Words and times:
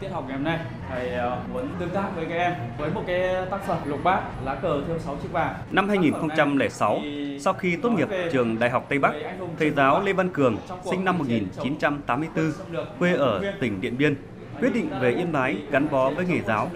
Tiết 0.00 0.08
học 0.08 0.24
ngày 0.28 0.36
hôm 0.36 0.44
nay, 0.44 0.58
thầy 0.88 1.10
ờ, 1.10 1.38
muốn 1.52 1.68
tương 1.78 1.90
tác 1.90 2.08
với 2.16 2.26
các 2.26 2.34
em 2.34 2.52
với 2.78 2.90
một 2.90 3.02
cái 3.06 3.46
tác 3.50 3.64
phẩm 3.66 3.78
lục 3.84 4.04
bát 4.04 4.22
lá 4.44 4.54
cờ 4.54 4.82
thêu 4.86 4.98
6 4.98 5.16
chiếc 5.22 5.32
vàng. 5.32 5.54
Năm 5.70 5.88
2006, 5.88 7.00
sau 7.40 7.52
khi 7.52 7.76
tốt 7.76 7.90
nghiệp 7.90 8.08
trường 8.32 8.58
Đại 8.58 8.70
học 8.70 8.86
Tây 8.88 8.98
Bắc, 8.98 9.12
thầy 9.58 9.70
giáo 9.70 10.02
Lê 10.02 10.12
Văn 10.12 10.28
Cường, 10.28 10.56
sinh 10.90 11.04
năm 11.04 11.18
1984, 11.18 12.52
quê 12.98 13.12
ở 13.14 13.52
tỉnh 13.60 13.80
Điện 13.80 13.96
Biên, 13.98 14.14
quyết 14.60 14.74
định 14.74 14.88
về 15.00 15.10
Yên 15.10 15.32
Bái 15.32 15.56
gắn 15.70 15.90
bó 15.90 16.10
với 16.10 16.26
nghề 16.26 16.40
giáo. 16.40 16.70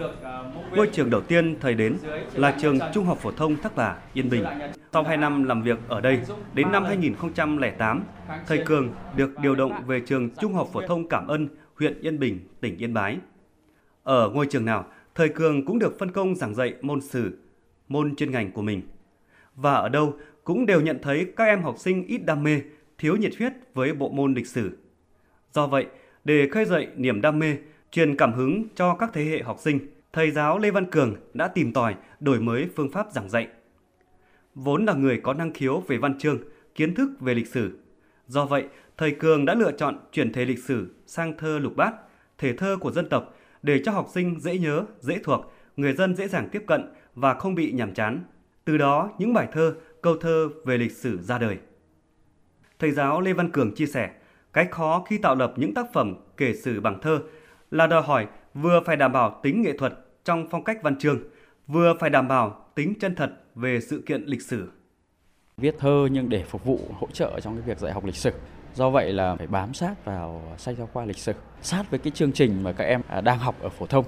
Ngôi 0.71 0.87
trường 0.87 1.09
đầu 1.09 1.21
tiên 1.21 1.57
thầy 1.61 1.73
đến 1.73 1.97
là 2.33 2.55
trường 2.61 2.79
Trung 2.93 3.05
học 3.05 3.17
phổ 3.17 3.31
thông 3.31 3.55
Thác 3.55 3.75
Bà, 3.75 3.95
Yên 4.13 4.29
Bình. 4.29 4.45
Sau 4.93 5.03
2 5.03 5.17
năm 5.17 5.43
làm 5.43 5.61
việc 5.61 5.77
ở 5.87 6.01
đây, 6.01 6.19
đến 6.53 6.71
năm 6.71 6.85
2008, 6.85 8.03
thầy 8.47 8.57
Cường 8.57 8.89
được 9.15 9.39
điều 9.39 9.55
động 9.55 9.71
về 9.87 9.99
trường 9.99 10.29
Trung 10.29 10.53
học 10.53 10.69
phổ 10.73 10.81
thông 10.87 11.09
Cảm 11.09 11.27
Ân, 11.27 11.47
huyện 11.75 11.99
Yên 12.01 12.19
Bình, 12.19 12.39
tỉnh 12.61 12.77
Yên 12.77 12.93
Bái. 12.93 13.17
Ở 14.03 14.29
ngôi 14.29 14.45
trường 14.45 14.65
nào, 14.65 14.85
thầy 15.15 15.29
Cường 15.29 15.65
cũng 15.65 15.79
được 15.79 15.99
phân 15.99 16.11
công 16.11 16.35
giảng 16.35 16.55
dạy 16.55 16.73
môn 16.81 17.01
sử, 17.01 17.37
môn 17.87 18.15
chuyên 18.15 18.31
ngành 18.31 18.51
của 18.51 18.61
mình. 18.61 18.81
Và 19.55 19.73
ở 19.73 19.89
đâu 19.89 20.13
cũng 20.43 20.65
đều 20.65 20.81
nhận 20.81 20.99
thấy 21.01 21.33
các 21.35 21.45
em 21.45 21.61
học 21.61 21.75
sinh 21.77 22.05
ít 22.07 22.17
đam 22.17 22.43
mê, 22.43 22.61
thiếu 22.97 23.15
nhiệt 23.15 23.37
huyết 23.37 23.53
với 23.73 23.93
bộ 23.93 24.09
môn 24.09 24.33
lịch 24.33 24.47
sử. 24.47 24.77
Do 25.53 25.67
vậy, 25.67 25.85
để 26.23 26.47
khơi 26.51 26.65
dậy 26.65 26.87
niềm 26.95 27.21
đam 27.21 27.39
mê, 27.39 27.57
truyền 27.91 28.17
cảm 28.17 28.33
hứng 28.33 28.63
cho 28.75 28.95
các 28.95 29.09
thế 29.13 29.25
hệ 29.25 29.43
học 29.43 29.59
sinh, 29.59 29.79
thầy 30.13 30.31
giáo 30.31 30.59
Lê 30.59 30.71
Văn 30.71 30.91
Cường 30.91 31.15
đã 31.33 31.47
tìm 31.47 31.73
tòi 31.73 31.95
đổi 32.19 32.39
mới 32.39 32.69
phương 32.75 32.91
pháp 32.91 33.07
giảng 33.11 33.29
dạy. 33.29 33.47
Vốn 34.55 34.85
là 34.85 34.93
người 34.93 35.19
có 35.23 35.33
năng 35.33 35.53
khiếu 35.53 35.83
về 35.87 35.97
văn 35.97 36.19
chương, 36.19 36.37
kiến 36.75 36.95
thức 36.95 37.09
về 37.19 37.33
lịch 37.33 37.47
sử. 37.47 37.79
Do 38.27 38.45
vậy, 38.45 38.65
thầy 38.97 39.11
Cường 39.11 39.45
đã 39.45 39.53
lựa 39.53 39.71
chọn 39.71 39.97
chuyển 40.11 40.33
thể 40.33 40.45
lịch 40.45 40.59
sử 40.59 40.95
sang 41.05 41.37
thơ 41.37 41.59
lục 41.59 41.75
bát, 41.75 41.93
thể 42.37 42.53
thơ 42.53 42.77
của 42.81 42.91
dân 42.91 43.09
tộc 43.09 43.35
để 43.63 43.81
cho 43.85 43.91
học 43.91 44.07
sinh 44.13 44.39
dễ 44.39 44.57
nhớ, 44.57 44.85
dễ 44.99 45.19
thuộc, 45.23 45.53
người 45.75 45.93
dân 45.93 46.15
dễ 46.15 46.27
dàng 46.27 46.49
tiếp 46.51 46.63
cận 46.67 46.93
và 47.15 47.33
không 47.33 47.55
bị 47.55 47.71
nhàm 47.71 47.93
chán. 47.93 48.23
Từ 48.65 48.77
đó, 48.77 49.09
những 49.17 49.33
bài 49.33 49.47
thơ, 49.51 49.75
câu 50.01 50.17
thơ 50.17 50.49
về 50.65 50.77
lịch 50.77 50.91
sử 50.91 51.21
ra 51.21 51.37
đời. 51.37 51.57
Thầy 52.79 52.91
giáo 52.91 53.21
Lê 53.21 53.33
Văn 53.33 53.51
Cường 53.51 53.75
chia 53.75 53.85
sẻ, 53.85 54.11
cái 54.53 54.67
khó 54.71 55.05
khi 55.07 55.17
tạo 55.17 55.35
lập 55.35 55.53
những 55.55 55.73
tác 55.73 55.93
phẩm 55.93 56.15
kể 56.37 56.53
sử 56.53 56.81
bằng 56.81 57.01
thơ 57.01 57.19
là 57.71 57.87
đòi 57.87 58.01
hỏi 58.01 58.27
vừa 58.53 58.81
phải 58.85 58.95
đảm 58.95 59.11
bảo 59.11 59.39
tính 59.43 59.61
nghệ 59.61 59.77
thuật 59.77 59.93
trong 60.23 60.47
phong 60.51 60.63
cách 60.63 60.79
văn 60.83 60.97
chương, 60.97 61.19
vừa 61.67 61.93
phải 61.99 62.09
đảm 62.09 62.27
bảo 62.27 62.71
tính 62.75 62.93
chân 62.99 63.15
thật 63.15 63.31
về 63.55 63.81
sự 63.81 64.03
kiện 64.05 64.23
lịch 64.25 64.41
sử. 64.41 64.69
Viết 65.57 65.75
thơ 65.79 66.07
nhưng 66.11 66.29
để 66.29 66.43
phục 66.43 66.65
vụ 66.65 66.79
hỗ 66.99 67.07
trợ 67.13 67.39
trong 67.39 67.55
cái 67.55 67.61
việc 67.61 67.79
dạy 67.79 67.93
học 67.93 68.05
lịch 68.05 68.15
sử. 68.15 68.31
Do 68.73 68.89
vậy 68.89 69.13
là 69.13 69.35
phải 69.35 69.47
bám 69.47 69.73
sát 69.73 70.05
vào 70.05 70.41
sách 70.57 70.77
giáo 70.77 70.89
khoa 70.93 71.05
lịch 71.05 71.17
sử, 71.17 71.33
sát 71.61 71.83
với 71.89 71.99
cái 71.99 72.11
chương 72.11 72.31
trình 72.31 72.63
mà 72.63 72.71
các 72.71 72.83
em 72.83 73.01
à, 73.07 73.21
đang 73.21 73.39
học 73.39 73.55
ở 73.61 73.69
phổ 73.69 73.85
thông. 73.85 74.05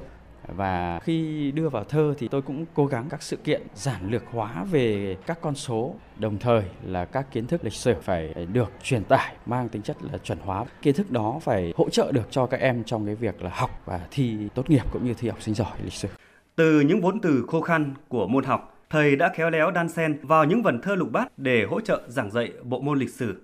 Và 0.48 1.00
khi 1.00 1.52
đưa 1.52 1.70
vào 1.70 1.84
thơ 1.84 2.14
thì 2.17 2.28
tôi 2.28 2.42
cũng 2.42 2.66
cố 2.73 2.86
gắng 2.86 3.06
các 3.09 3.23
sự 3.23 3.36
kiện 3.36 3.62
giản 3.76 4.09
lược 4.12 4.23
hóa 4.31 4.64
về 4.72 5.17
các 5.26 5.42
con 5.42 5.56
số, 5.56 5.95
đồng 6.20 6.38
thời 6.38 6.64
là 6.84 7.06
các 7.06 7.31
kiến 7.31 7.48
thức 7.48 7.64
lịch 7.64 7.73
sử 7.73 7.95
phải 8.02 8.34
được 8.54 8.72
truyền 8.84 9.04
tải 9.04 9.36
mang 9.45 9.70
tính 9.70 9.82
chất 9.82 9.98
là 10.11 10.17
chuẩn 10.17 10.39
hóa. 10.39 10.66
Kiến 10.82 10.95
thức 10.95 11.11
đó 11.11 11.39
phải 11.42 11.73
hỗ 11.78 11.89
trợ 11.89 12.11
được 12.11 12.28
cho 12.30 12.45
các 12.45 12.59
em 12.59 12.84
trong 12.84 13.06
cái 13.06 13.16
việc 13.16 13.42
là 13.42 13.50
học 13.54 13.82
và 13.86 14.00
thi 14.11 14.38
tốt 14.56 14.70
nghiệp 14.70 14.92
cũng 14.92 15.06
như 15.06 15.14
thi 15.14 15.30
học 15.30 15.42
sinh 15.42 15.56
giỏi 15.56 15.78
lịch 15.84 15.94
sử. 15.94 16.08
Từ 16.56 16.80
những 16.80 17.02
vốn 17.02 17.20
từ 17.20 17.45
khô 17.48 17.61
khan 17.61 17.94
của 18.08 18.28
môn 18.28 18.44
học, 18.44 18.77
thầy 18.89 19.16
đã 19.16 19.31
khéo 19.35 19.49
léo 19.49 19.71
đan 19.71 19.89
xen 19.89 20.19
vào 20.21 20.45
những 20.45 20.63
vần 20.63 20.81
thơ 20.81 20.95
lục 20.95 21.11
bát 21.11 21.38
để 21.38 21.66
hỗ 21.69 21.81
trợ 21.81 22.02
giảng 22.07 22.31
dạy 22.31 22.52
bộ 22.63 22.80
môn 22.80 22.99
lịch 22.99 23.09
sử. 23.09 23.41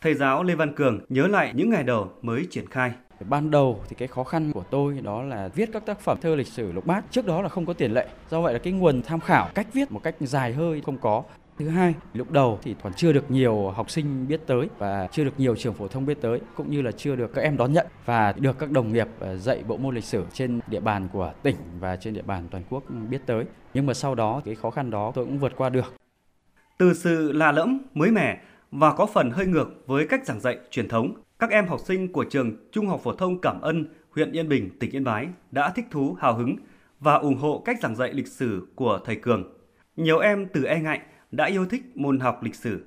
Thầy 0.00 0.14
giáo 0.14 0.42
Lê 0.42 0.54
Văn 0.54 0.74
Cường 0.74 1.00
nhớ 1.08 1.26
lại 1.26 1.52
những 1.54 1.70
ngày 1.70 1.82
đầu 1.82 2.10
mới 2.22 2.46
triển 2.50 2.66
khai. 2.66 2.92
Ban 3.28 3.50
đầu 3.50 3.80
thì 3.88 3.96
cái 3.98 4.08
khó 4.08 4.24
khăn 4.24 4.52
của 4.52 4.64
tôi 4.70 5.00
đó 5.02 5.22
là 5.22 5.48
viết 5.48 5.68
các 5.72 5.86
tác 5.86 6.00
phẩm 6.00 6.18
thơ 6.20 6.34
lịch 6.34 6.46
sử 6.46 6.72
lục 6.72 6.86
bát, 6.86 7.04
trước 7.10 7.26
đó 7.26 7.42
là 7.42 7.48
không 7.48 7.66
có 7.66 7.72
tiền 7.72 7.92
lệ. 7.92 8.08
Do 8.30 8.40
vậy 8.40 8.52
là 8.52 8.58
cái 8.58 8.72
nguồn 8.72 9.02
tham 9.02 9.20
khảo, 9.20 9.48
cách 9.54 9.66
viết 9.72 9.92
một 9.92 10.02
cách 10.02 10.14
dài 10.20 10.52
hơi 10.52 10.80
không 10.80 10.98
có. 10.98 11.22
Thứ 11.58 11.68
hai, 11.68 11.94
lúc 12.14 12.30
đầu 12.30 12.58
thì 12.62 12.74
còn 12.82 12.92
chưa 12.94 13.12
được 13.12 13.30
nhiều 13.30 13.70
học 13.70 13.90
sinh 13.90 14.28
biết 14.28 14.40
tới 14.46 14.68
và 14.78 15.08
chưa 15.12 15.24
được 15.24 15.34
nhiều 15.38 15.56
trường 15.56 15.74
phổ 15.74 15.88
thông 15.88 16.06
biết 16.06 16.18
tới, 16.20 16.40
cũng 16.56 16.70
như 16.70 16.82
là 16.82 16.92
chưa 16.92 17.16
được 17.16 17.34
các 17.34 17.42
em 17.42 17.56
đón 17.56 17.72
nhận 17.72 17.86
và 18.04 18.32
được 18.32 18.58
các 18.58 18.70
đồng 18.70 18.92
nghiệp 18.92 19.08
ờ, 19.18 19.36
dạy 19.36 19.62
bộ 19.68 19.76
môn 19.76 19.94
lịch 19.94 20.04
sử 20.04 20.24
trên 20.32 20.60
địa 20.66 20.80
bàn 20.80 21.08
của 21.12 21.32
tỉnh 21.42 21.56
và 21.80 21.96
trên 21.96 22.14
địa 22.14 22.22
bàn 22.22 22.48
toàn 22.50 22.62
quốc 22.70 22.84
biết 23.10 23.20
tới. 23.26 23.44
Nhưng 23.74 23.86
mà 23.86 23.94
sau 23.94 24.14
đó 24.14 24.42
cái 24.44 24.54
khó 24.54 24.70
khăn 24.70 24.90
đó 24.90 25.12
tôi 25.14 25.24
cũng 25.24 25.38
vượt 25.38 25.52
qua 25.56 25.68
được. 25.68 25.94
Từ 26.78 26.94
sự 26.94 27.32
lạ 27.32 27.52
lẫm, 27.52 27.78
mới 27.94 28.10
mẻ 28.10 28.40
và 28.70 28.92
có 28.92 29.06
phần 29.06 29.30
hơi 29.30 29.46
ngược 29.46 29.68
với 29.86 30.06
cách 30.08 30.26
giảng 30.26 30.40
dạy 30.40 30.58
truyền 30.70 30.88
thống, 30.88 31.14
các 31.38 31.50
em 31.50 31.66
học 31.66 31.80
sinh 31.80 32.12
của 32.12 32.24
trường 32.24 32.56
Trung 32.72 32.86
học 32.86 33.00
phổ 33.02 33.12
thông 33.12 33.40
Cảm 33.40 33.60
Ân, 33.60 33.86
huyện 34.10 34.32
Yên 34.32 34.48
Bình, 34.48 34.70
tỉnh 34.80 34.90
Yên 34.90 35.04
Bái 35.04 35.28
đã 35.50 35.70
thích 35.70 35.86
thú, 35.90 36.16
hào 36.20 36.34
hứng 36.34 36.56
và 37.00 37.14
ủng 37.14 37.36
hộ 37.36 37.62
cách 37.64 37.76
giảng 37.82 37.96
dạy 37.96 38.12
lịch 38.12 38.28
sử 38.28 38.66
của 38.74 39.00
thầy 39.04 39.16
Cường. 39.16 39.44
Nhiều 39.96 40.18
em 40.18 40.46
từ 40.52 40.64
e 40.64 40.80
ngại 40.80 41.00
đã 41.32 41.44
yêu 41.44 41.66
thích 41.66 41.82
môn 41.94 42.20
học 42.20 42.42
lịch 42.42 42.54
sử. 42.54 42.84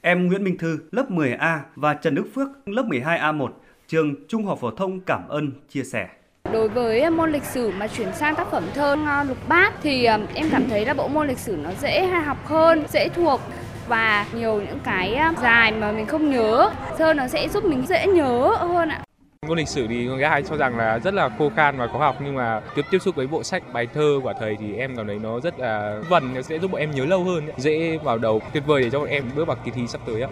Em 0.00 0.26
Nguyễn 0.26 0.44
Minh 0.44 0.58
Thư, 0.58 0.78
lớp 0.90 1.10
10A 1.10 1.58
và 1.74 1.94
Trần 1.94 2.14
Đức 2.14 2.24
Phước, 2.34 2.48
lớp 2.66 2.84
12A1, 2.88 3.48
trường 3.88 4.14
Trung 4.28 4.44
học 4.44 4.58
phổ 4.60 4.70
thông 4.70 5.00
Cảm 5.00 5.28
ơn 5.28 5.52
chia 5.68 5.84
sẻ. 5.84 6.08
Đối 6.52 6.68
với 6.68 7.00
à, 7.00 7.10
môn 7.10 7.32
lịch 7.32 7.44
sử 7.44 7.70
mà 7.70 7.86
chuyển 7.86 8.08
sang 8.14 8.34
tác 8.34 8.50
phẩm 8.50 8.64
thơ 8.74 8.96
à, 9.06 9.24
lục 9.24 9.48
bát 9.48 9.74
thì 9.82 10.04
à, 10.04 10.18
em 10.34 10.48
cảm 10.50 10.68
thấy 10.68 10.84
là 10.86 10.94
bộ 10.94 11.08
môn 11.08 11.28
lịch 11.28 11.38
sử 11.38 11.56
nó 11.62 11.70
dễ 11.80 12.06
học 12.06 12.46
hơn, 12.46 12.84
dễ 12.88 13.08
thuộc 13.08 13.40
và 13.88 14.26
nhiều 14.34 14.60
những 14.60 14.78
cái 14.84 15.18
dài 15.42 15.72
mà 15.72 15.92
mình 15.92 16.06
không 16.06 16.30
nhớ. 16.30 16.70
Thơ 16.98 17.14
nó 17.14 17.28
sẽ 17.28 17.48
giúp 17.48 17.64
mình 17.64 17.86
dễ 17.86 18.06
nhớ 18.06 18.56
hơn 18.60 18.88
ạ. 18.88 19.07
Môn 19.48 19.58
lịch 19.58 19.68
sử 19.68 19.86
thì 19.86 20.06
người 20.06 20.18
Gái 20.18 20.42
cho 20.42 20.56
rằng 20.56 20.78
là 20.78 20.98
rất 20.98 21.14
là 21.14 21.28
khô 21.38 21.50
khan 21.56 21.78
và 21.78 21.86
khó 21.86 21.98
học 21.98 22.16
nhưng 22.24 22.34
mà 22.34 22.60
tiếp 22.74 22.84
tiếp 22.90 22.98
xúc 22.98 23.16
với 23.16 23.26
bộ 23.26 23.42
sách 23.42 23.62
bài 23.72 23.86
thơ 23.94 24.20
của 24.22 24.32
thầy 24.40 24.56
thì 24.60 24.74
em 24.74 24.96
cảm 24.96 25.06
thấy 25.06 25.18
nó 25.18 25.40
rất 25.40 25.58
là 25.58 26.00
vần 26.08 26.34
nó 26.34 26.42
sẽ 26.42 26.58
giúp 26.58 26.70
bọn 26.70 26.80
em 26.80 26.90
nhớ 26.90 27.04
lâu 27.04 27.24
hơn, 27.24 27.48
dễ 27.56 27.98
vào 27.98 28.18
đầu, 28.18 28.40
tuyệt 28.52 28.62
vời 28.66 28.82
để 28.82 28.90
cho 28.90 28.98
bọn 28.98 29.08
em 29.08 29.24
bước 29.34 29.44
vào 29.48 29.56
kỳ 29.64 29.70
thi 29.70 29.86
sắp 29.86 30.00
tới 30.06 30.22
ạ 30.22 30.28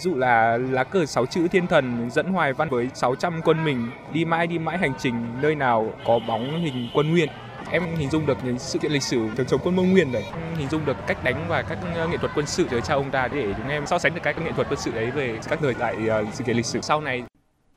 dụ 0.00 0.14
là 0.14 0.56
lá 0.56 0.84
cờ 0.84 1.06
sáu 1.06 1.26
chữ 1.26 1.48
thiên 1.48 1.66
thần 1.66 2.10
dẫn 2.10 2.26
hoài 2.26 2.52
văn 2.52 2.68
với 2.68 2.88
600 2.94 3.40
quân 3.44 3.64
mình 3.64 3.90
đi 4.12 4.24
mãi 4.24 4.46
đi 4.46 4.58
mãi 4.58 4.78
hành 4.78 4.92
trình 4.98 5.14
nơi 5.42 5.54
nào 5.54 5.92
có 6.06 6.18
bóng 6.28 6.60
hình 6.60 6.88
quân 6.94 7.10
nguyên. 7.10 7.28
Em 7.70 7.82
hình 7.96 8.10
dung 8.10 8.26
được 8.26 8.38
những 8.44 8.58
sự 8.58 8.78
kiện 8.78 8.92
lịch 8.92 9.02
sử 9.02 9.28
chống 9.36 9.46
chống 9.46 9.60
quân 9.64 9.76
Mông 9.76 9.92
Nguyên 9.92 10.12
đấy. 10.12 10.24
Hình 10.56 10.68
dung 10.68 10.84
được 10.84 10.96
cách 11.06 11.24
đánh 11.24 11.44
và 11.48 11.62
các 11.62 11.78
ờ, 11.94 12.08
nghệ 12.08 12.16
thuật 12.16 12.32
quân 12.34 12.46
sự 12.46 12.66
tới 12.70 12.80
cha 12.80 12.94
ông 12.94 13.10
ta 13.10 13.28
để 13.28 13.54
chúng 13.56 13.68
em 13.68 13.86
so 13.86 13.98
sánh 13.98 14.14
được 14.14 14.20
các 14.22 14.42
nghệ 14.42 14.52
thuật 14.52 14.66
quân 14.70 14.78
sự 14.78 14.90
đấy 14.94 15.10
về 15.10 15.38
các 15.48 15.58
thời 15.62 15.74
đại 15.78 15.96
ờ, 16.08 16.24
sự 16.32 16.44
kiện 16.44 16.56
lịch 16.56 16.66
sử. 16.66 16.80
Sau 16.80 17.00
này 17.00 17.22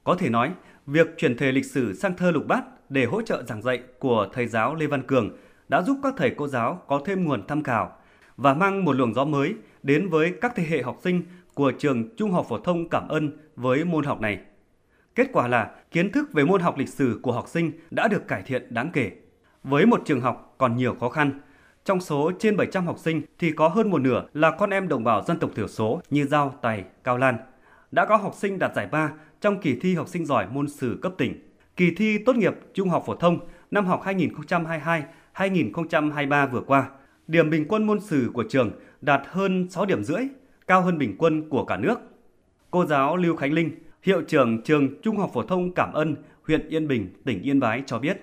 có 0.04 0.16
thể 0.16 0.30
nói 0.30 0.52
việc 0.88 1.08
chuyển 1.18 1.38
thể 1.38 1.52
lịch 1.52 1.66
sử 1.66 1.94
sang 1.94 2.18
thơ 2.18 2.32
lục 2.32 2.48
bát 2.48 2.64
để 2.90 3.06
hỗ 3.06 3.22
trợ 3.22 3.44
giảng 3.44 3.62
dạy 3.62 3.84
của 4.00 4.28
thầy 4.34 4.48
giáo 4.48 4.76
Lê 4.76 4.88
Văn 4.88 5.04
Cường 5.08 5.38
đã 5.70 5.82
giúp 5.82 5.98
các 6.04 6.14
thầy 6.18 6.30
cô 6.38 6.48
giáo 6.48 6.82
có 6.88 7.02
thêm 7.06 7.24
nguồn 7.24 7.48
tham 7.48 7.64
khảo 7.64 7.98
và 8.38 8.54
mang 8.54 8.86
một 8.86 8.94
luồng 8.94 9.14
gió 9.14 9.26
mới 9.26 9.56
đến 9.84 10.10
với 10.10 10.34
các 10.42 10.54
thế 10.56 10.64
hệ 10.64 10.82
học 10.82 10.98
sinh 11.04 11.24
của 11.54 11.72
trường 11.80 12.16
Trung 12.16 12.32
học 12.32 12.46
phổ 12.50 12.58
thông 12.58 12.90
Cảm 12.90 13.08
ơn 13.08 13.38
với 13.56 13.86
môn 13.86 14.04
học 14.04 14.22
này. 14.22 14.40
Kết 15.16 15.28
quả 15.34 15.48
là 15.48 15.72
kiến 15.92 16.12
thức 16.12 16.34
về 16.34 16.44
môn 16.44 16.62
học 16.62 16.78
lịch 16.78 16.90
sử 16.90 17.20
của 17.24 17.32
học 17.32 17.48
sinh 17.48 17.72
đã 17.92 18.08
được 18.08 18.28
cải 18.28 18.42
thiện 18.42 18.74
đáng 18.74 18.90
kể. 18.94 19.12
Với 19.64 19.86
một 19.86 20.02
trường 20.06 20.22
học 20.22 20.56
còn 20.58 20.76
nhiều 20.76 20.96
khó 21.00 21.10
khăn, 21.10 21.42
trong 21.86 22.02
số 22.02 22.32
trên 22.40 22.58
700 22.58 22.86
học 22.86 23.00
sinh 23.00 23.22
thì 23.40 23.52
có 23.52 23.68
hơn 23.68 23.90
một 23.90 24.02
nửa 24.02 24.26
là 24.34 24.52
con 24.52 24.70
em 24.70 24.88
đồng 24.88 25.04
bào 25.04 25.24
dân 25.24 25.40
tộc 25.40 25.50
thiểu 25.56 25.68
số 25.68 26.02
như 26.10 26.26
Giao, 26.26 26.60
Tài, 26.62 26.84
Cao 27.04 27.18
Lan. 27.18 27.38
Đã 27.92 28.06
có 28.06 28.16
học 28.16 28.34
sinh 28.36 28.60
đạt 28.60 28.76
giải 28.76 28.88
ba 28.88 29.12
trong 29.44 29.60
kỳ 29.60 29.76
thi 29.76 29.96
học 29.96 30.08
sinh 30.08 30.26
giỏi 30.26 30.48
môn 30.52 30.68
sử 30.68 31.00
cấp 31.02 31.14
tỉnh. 31.18 31.34
Kỳ 31.76 31.92
thi 31.98 32.18
tốt 32.18 32.36
nghiệp 32.36 32.54
trung 32.74 32.90
học 32.90 33.04
phổ 33.06 33.16
thông 33.16 33.40
năm 33.72 33.86
học 33.86 34.02
2022-2023 35.36 36.48
vừa 36.48 36.62
qua, 36.62 36.90
điểm 37.28 37.50
bình 37.50 37.66
quân 37.70 37.88
môn 37.88 38.00
sử 38.00 38.32
của 38.34 38.44
trường 38.50 38.72
đạt 39.02 39.22
hơn 39.28 39.70
6 39.70 39.86
điểm 39.86 40.04
rưỡi, 40.04 40.22
cao 40.68 40.82
hơn 40.82 40.98
bình 40.98 41.16
quân 41.18 41.50
của 41.50 41.66
cả 41.66 41.78
nước. 41.78 42.00
Cô 42.72 42.86
giáo 42.86 43.18
Lưu 43.18 43.36
Khánh 43.36 43.54
Linh, 43.54 43.72
hiệu 44.04 44.22
trưởng 44.22 44.62
trường 44.64 45.02
Trung 45.02 45.18
học 45.18 45.32
phổ 45.34 45.44
thông 45.44 45.74
Cảm 45.74 45.94
Ân, 45.94 46.16
huyện 46.48 46.68
Yên 46.70 46.88
Bình, 46.88 47.10
tỉnh 47.26 47.42
Yên 47.42 47.60
Bái 47.60 47.84
cho 47.86 48.00
biết 48.00 48.18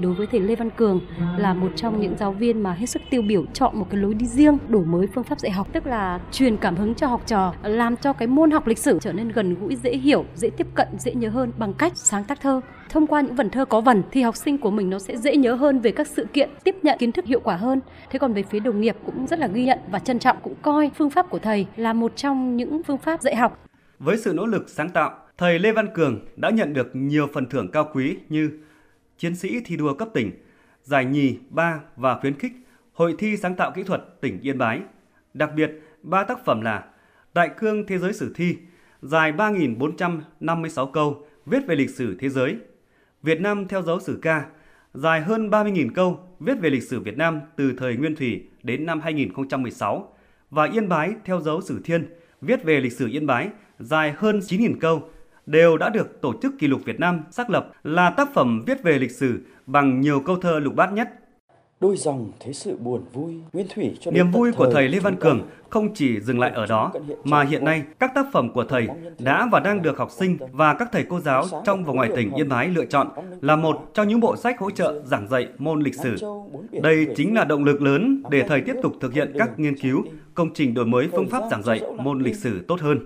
đối 0.00 0.14
với 0.14 0.26
thầy 0.26 0.40
Lê 0.40 0.56
Văn 0.56 0.70
Cường 0.70 1.00
là 1.36 1.54
một 1.54 1.72
trong 1.76 2.00
những 2.00 2.16
giáo 2.18 2.32
viên 2.32 2.62
mà 2.62 2.72
hết 2.72 2.86
sức 2.86 3.02
tiêu 3.10 3.22
biểu 3.22 3.44
chọn 3.52 3.78
một 3.78 3.86
cái 3.90 4.00
lối 4.00 4.14
đi 4.14 4.26
riêng, 4.26 4.58
đổi 4.68 4.84
mới 4.84 5.06
phương 5.14 5.24
pháp 5.24 5.40
dạy 5.40 5.52
học, 5.52 5.68
tức 5.72 5.86
là 5.86 6.20
truyền 6.32 6.56
cảm 6.56 6.76
hứng 6.76 6.94
cho 6.94 7.06
học 7.06 7.22
trò, 7.26 7.54
làm 7.62 7.96
cho 7.96 8.12
cái 8.12 8.28
môn 8.28 8.50
học 8.50 8.66
lịch 8.66 8.78
sử 8.78 8.98
trở 9.00 9.12
nên 9.12 9.28
gần 9.28 9.54
gũi, 9.54 9.76
dễ 9.76 9.96
hiểu, 9.96 10.24
dễ 10.34 10.50
tiếp 10.50 10.66
cận, 10.74 10.88
dễ 10.98 11.14
nhớ 11.14 11.28
hơn 11.28 11.52
bằng 11.58 11.72
cách 11.72 11.92
sáng 11.94 12.24
tác 12.24 12.40
thơ. 12.40 12.60
Thông 12.90 13.06
qua 13.06 13.20
những 13.20 13.34
vần 13.34 13.50
thơ 13.50 13.64
có 13.64 13.80
vần 13.80 14.02
thì 14.10 14.22
học 14.22 14.36
sinh 14.36 14.58
của 14.58 14.70
mình 14.70 14.90
nó 14.90 14.98
sẽ 14.98 15.16
dễ 15.16 15.36
nhớ 15.36 15.54
hơn 15.54 15.80
về 15.80 15.90
các 15.90 16.06
sự 16.06 16.26
kiện, 16.32 16.50
tiếp 16.64 16.76
nhận 16.82 16.98
kiến 16.98 17.12
thức 17.12 17.24
hiệu 17.24 17.40
quả 17.40 17.56
hơn. 17.56 17.80
Thế 18.10 18.18
còn 18.18 18.32
về 18.32 18.42
phía 18.42 18.60
đồng 18.60 18.80
nghiệp 18.80 18.96
cũng 19.06 19.26
rất 19.26 19.38
là 19.38 19.46
ghi 19.46 19.64
nhận 19.64 19.78
và 19.90 19.98
trân 19.98 20.18
trọng, 20.18 20.36
cũng 20.42 20.54
coi 20.62 20.90
phương 20.98 21.10
pháp 21.10 21.30
của 21.30 21.38
thầy 21.38 21.66
là 21.76 21.92
một 21.92 22.16
trong 22.16 22.56
những 22.56 22.82
phương 22.82 22.98
pháp 22.98 23.22
dạy 23.22 23.36
học. 23.36 23.64
Với 23.98 24.16
sự 24.16 24.32
nỗ 24.32 24.46
lực 24.46 24.68
sáng 24.68 24.90
tạo, 24.90 25.10
thầy 25.38 25.58
Lê 25.58 25.72
Văn 25.72 25.86
Cường 25.94 26.26
đã 26.36 26.50
nhận 26.50 26.72
được 26.72 26.90
nhiều 26.92 27.26
phần 27.34 27.46
thưởng 27.46 27.70
cao 27.72 27.90
quý 27.94 28.16
như 28.28 28.50
chiến 29.18 29.36
sĩ 29.36 29.60
thi 29.64 29.76
đua 29.76 29.94
cấp 29.94 30.08
tỉnh, 30.14 30.32
giải 30.82 31.04
nhì, 31.04 31.38
ba 31.50 31.80
và 31.96 32.18
khuyến 32.20 32.38
khích 32.38 32.52
Hội 32.92 33.14
thi 33.18 33.36
sáng 33.36 33.54
tạo 33.54 33.72
kỹ 33.74 33.82
thuật 33.82 34.20
tỉnh 34.20 34.40
Yên 34.40 34.58
Bái. 34.58 34.80
Đặc 35.34 35.50
biệt, 35.56 35.70
ba 36.02 36.24
tác 36.24 36.44
phẩm 36.44 36.60
là 36.60 36.84
Đại 37.34 37.50
cương 37.58 37.86
thế 37.86 37.98
giới 37.98 38.12
sử 38.12 38.32
thi, 38.34 38.56
dài 39.02 39.32
3.456 39.32 40.86
câu 40.86 41.26
viết 41.46 41.66
về 41.66 41.76
lịch 41.76 41.90
sử 41.90 42.16
thế 42.18 42.28
giới, 42.28 42.56
Việt 43.22 43.40
Nam 43.40 43.68
theo 43.68 43.82
dấu 43.82 44.00
sử 44.00 44.18
ca, 44.22 44.46
dài 44.94 45.20
hơn 45.20 45.50
30.000 45.50 45.90
câu 45.94 46.20
viết 46.40 46.54
về 46.60 46.70
lịch 46.70 46.82
sử 46.82 47.00
Việt 47.00 47.16
Nam 47.16 47.40
từ 47.56 47.72
thời 47.78 47.96
Nguyên 47.96 48.16
Thủy 48.16 48.48
đến 48.62 48.86
năm 48.86 49.00
2016 49.00 50.14
và 50.50 50.64
Yên 50.64 50.88
Bái 50.88 51.12
theo 51.24 51.40
dấu 51.40 51.60
sử 51.60 51.80
thiên, 51.84 52.06
viết 52.40 52.64
về 52.64 52.80
lịch 52.80 52.92
sử 52.92 53.08
Yên 53.08 53.26
Bái 53.26 53.48
dài 53.78 54.14
hơn 54.16 54.38
9.000 54.38 54.74
câu 54.80 55.10
đều 55.48 55.76
đã 55.76 55.88
được 55.88 56.20
Tổ 56.20 56.34
chức 56.42 56.58
Kỷ 56.58 56.66
lục 56.66 56.80
Việt 56.84 57.00
Nam 57.00 57.22
xác 57.30 57.50
lập 57.50 57.72
là 57.82 58.10
tác 58.10 58.34
phẩm 58.34 58.64
viết 58.66 58.82
về 58.82 58.98
lịch 58.98 59.10
sử 59.10 59.40
bằng 59.66 60.00
nhiều 60.00 60.20
câu 60.20 60.36
thơ 60.36 60.58
lục 60.58 60.74
bát 60.74 60.92
nhất. 60.92 61.08
Đôi 61.80 61.96
dòng 61.96 62.32
thế 62.40 62.52
sự 62.52 62.76
buồn 62.76 63.02
vui, 63.12 63.34
Nguyên 63.52 63.66
Thủy 63.74 63.96
cho 64.00 64.10
Niềm 64.10 64.30
vui 64.30 64.52
của 64.52 64.70
thầy 64.72 64.88
Lê 64.88 64.98
Văn 64.98 65.16
Cường 65.16 65.40
không 65.70 65.94
chỉ 65.94 66.20
dừng 66.20 66.40
lại 66.40 66.50
ở 66.54 66.66
đó, 66.66 66.92
mà 67.24 67.44
hiện 67.44 67.64
nay 67.64 67.82
các 67.98 68.12
tác 68.14 68.26
phẩm 68.32 68.52
của 68.52 68.64
thầy 68.64 68.88
đã 69.18 69.48
và 69.52 69.60
đang 69.60 69.82
được 69.82 69.98
học 69.98 70.10
sinh 70.10 70.38
và 70.52 70.74
các 70.74 70.88
thầy 70.92 71.04
cô 71.08 71.20
giáo 71.20 71.44
trong 71.64 71.84
và 71.84 71.92
ngoài 71.92 72.10
tỉnh 72.16 72.34
Yên 72.34 72.48
Bái 72.48 72.68
lựa 72.68 72.84
chọn 72.84 73.08
là 73.40 73.56
một 73.56 73.90
trong 73.94 74.08
những 74.08 74.20
bộ 74.20 74.36
sách 74.36 74.58
hỗ 74.58 74.70
trợ 74.70 75.02
giảng 75.04 75.28
dạy 75.28 75.48
môn 75.58 75.80
lịch 75.80 75.94
sử. 75.94 76.16
Đây 76.82 77.06
chính 77.16 77.34
là 77.34 77.44
động 77.44 77.64
lực 77.64 77.82
lớn 77.82 78.22
để 78.30 78.42
thầy 78.48 78.60
tiếp 78.60 78.76
tục 78.82 78.92
thực 79.00 79.12
hiện 79.12 79.32
các 79.38 79.58
nghiên 79.58 79.78
cứu, 79.78 80.04
công 80.34 80.54
trình 80.54 80.74
đổi 80.74 80.86
mới 80.86 81.08
phương 81.12 81.28
pháp 81.28 81.42
giảng 81.50 81.62
dạy 81.62 81.80
môn 81.96 82.22
lịch 82.22 82.36
sử 82.36 82.64
tốt 82.68 82.80
hơn. 82.80 82.98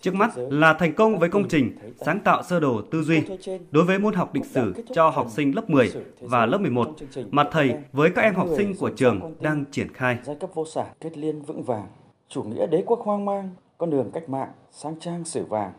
Trước 0.00 0.14
mắt 0.14 0.30
là 0.36 0.74
thành 0.74 0.94
công 0.94 1.18
với 1.18 1.28
công 1.28 1.48
trình 1.48 1.72
sáng 2.04 2.20
tạo 2.20 2.42
sơ 2.42 2.60
đồ 2.60 2.82
tư 2.90 3.02
duy 3.02 3.22
đối 3.70 3.84
với 3.84 3.98
môn 3.98 4.14
học 4.14 4.34
lịch 4.34 4.46
sử 4.46 4.72
cho 4.94 5.08
học 5.08 5.26
sinh 5.30 5.54
lớp 5.56 5.70
10 5.70 5.92
và 6.20 6.46
lớp 6.46 6.58
11 6.60 6.88
mà 7.30 7.44
thầy 7.52 7.74
với 7.92 8.10
các 8.20 8.26
em 8.26 8.34
học 8.34 8.48
sinh 8.56 8.74
của 8.80 8.90
trường 8.90 9.34
đang 9.40 9.64
triển 9.70 9.94
khai. 9.94 10.18
Giai 10.24 10.36
cấp 10.36 10.50
vô 10.54 10.64
sản 10.64 10.86
kết 11.00 11.18
liên 11.18 11.42
vững 11.42 11.62
vàng, 11.62 11.88
chủ 12.28 12.42
nghĩa 12.42 12.66
đế 12.66 12.82
quốc 12.86 13.00
hoang 13.00 13.24
mang, 13.24 13.50
con 13.78 13.90
đường 13.90 14.10
cách 14.14 14.28
mạng 14.28 14.52
sang 14.70 15.00
trang 15.00 15.24
sử 15.24 15.44
vàng 15.44 15.72